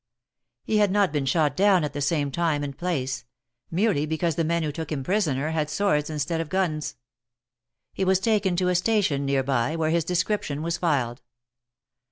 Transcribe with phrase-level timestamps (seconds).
[0.63, 3.23] He had not been shot down at the same time and place,
[3.69, 6.95] merely because the men who took him prisoner had swords instead of guns.
[7.93, 11.21] He was taken to a station near by, where his description was filed.